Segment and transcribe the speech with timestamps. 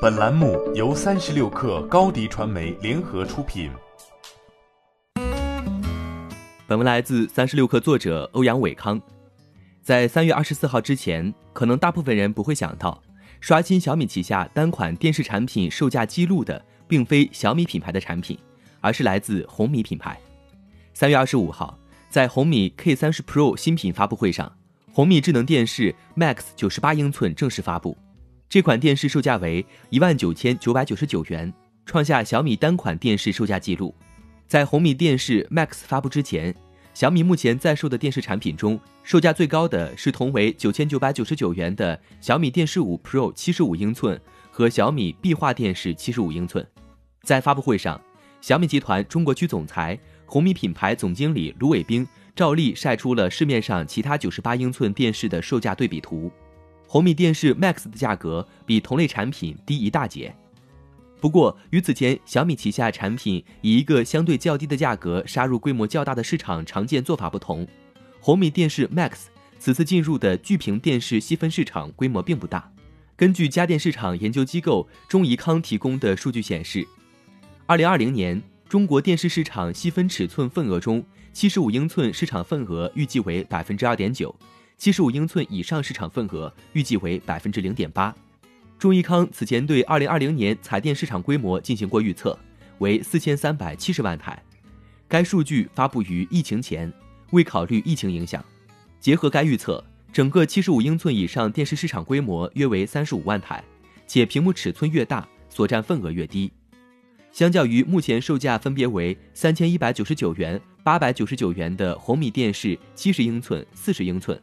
[0.00, 3.70] 本栏目由三十六氪高低传媒联合出品。
[6.66, 8.98] 本文来自三十六氪作者欧阳伟康。
[9.82, 13.02] 在三月二十四号之前，可能大部分人不会想到，
[13.40, 18.38] 刷新小米旗下单款电视产品售价记录的，并非小米品牌的产品，
[18.80, 20.18] 而是来自红米品牌。
[20.94, 21.78] 三月二十五号，
[22.08, 24.50] 在红米 K 三十 Pro 新品发布会上，
[24.94, 27.94] 红米智能电视 Max 九十八英寸正式发布。
[28.50, 31.54] 这款电视售价为一万九千九百九十九元，
[31.86, 33.94] 创下小米单款电视售价记录。
[34.48, 36.52] 在红米电视 Max 发布之前，
[36.92, 46.66] 小米目前在售的电视产品中，售价最高的是同为九千九百九十九元的小米电视五 Pro 七十五英寸和小米壁画电视七十五英寸。
[47.22, 48.00] 在发布会上，
[48.40, 49.96] 小米集团中国区总裁、
[50.26, 56.28] 红米品牌总经理卢伟冰照例晒出了市面上其他九十八英寸电视的售价对比图。
[56.92, 60.34] 红米电视 Max 的价格比同类产品低一大截。
[61.20, 67.64] 不过，与此前小米旗下产品以一个相对较低的价格杀入规模较大的市场常见做法不同，
[68.18, 72.68] 红米电视 Max 此次进入的巨屏电视细分市场规模并不大。
[73.14, 76.84] 根据家电市场研究机构中怡康提供的数据显示，
[77.66, 84.34] 二零二零年中国电视市场细分尺寸份额中，七十五英寸市场份额预计为百分之二点九，
[84.80, 88.16] 七十五英寸以上市场份额预计为百分之零点八。
[88.78, 92.36] 中怡康此前对二零二零年彩电市场规模进行过预测，
[92.78, 94.42] 为四千三百七十万台。
[95.06, 96.90] 该数据发布于疫情前，
[97.32, 98.42] 未考虑疫情影响。
[98.98, 103.62] 结合该预测，整个七十五英寸以上电视市场规模约为三十五万台，
[104.06, 106.50] 且屏幕尺寸越大，所占份额越低。
[107.32, 114.40] 相较于目前售价分别为三千一百九十九元、八百九十九元的红米电视七十英寸、四十英寸，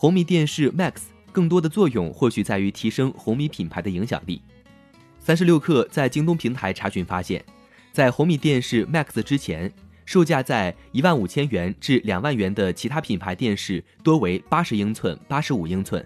[0.00, 0.94] 红米电视 Max。
[1.30, 4.40] 更多的作用或许在于提升红米品牌的影响力。
[5.18, 7.44] 三十六氪在京东平台查询发现，
[7.92, 9.70] 在红米电视 Max 之前，
[10.06, 16.02] 售价在一万五千元至两万元的其他品牌电视多为八十英寸、八十五英寸。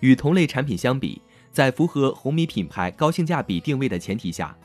[0.00, 1.20] 与同类产品相比，
[1.52, 4.56] 在符合红米品牌高性价比定位的前提下，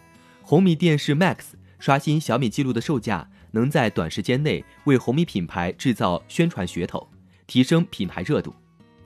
[0.42, 1.40] 红米电视 Max
[1.78, 7.10] 刷新小米记录的售价，能在短时间内为红米品牌制造宣传噱头，
[7.46, 8.56] 提升品牌热度。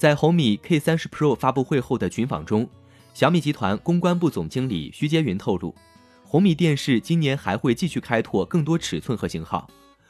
[0.05, 2.69] 在红米 K 三十 Pro 发布会后的群访中，
[3.15, 5.73] 小米集团公关部总经理徐杰云透露，
[6.23, 9.67] 红米电视今年还会继续开拓更多尺寸和型号。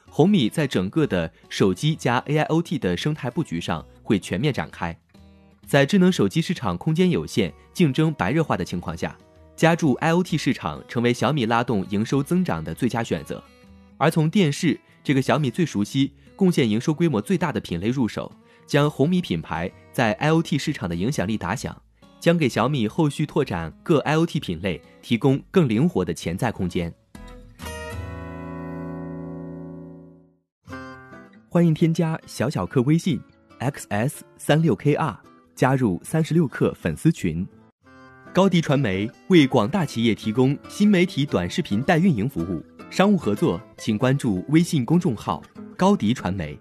[0.10, 4.94] 红米在整个的手机加 AIoT 的生态布局上会全面展开。
[5.66, 9.18] 在智能手机市场空间有限、竞争白热化的情况下，
[9.56, 13.42] 加注 IoT 市场成为小米拉动营收增长的最佳选择。
[13.96, 18.30] 而从电视这个小米最熟悉、贡献营收规模最大的品类入手。
[18.66, 21.80] 将红米品牌在 IoT 市场的影响力打响，
[22.20, 26.94] 将给小米后续拓展各 IoT 品类提供更灵活的潜在空间。
[31.48, 33.22] 欢迎添加小小客微信
[33.60, 35.16] xs 三六 kr，
[35.56, 37.48] 加入三十六氪粉丝群。
[38.34, 45.42] 高迪传媒为广大企业提供新媒体短视频代运营服务，商务合作请关注微信公众号
[45.78, 46.60] 高迪传媒。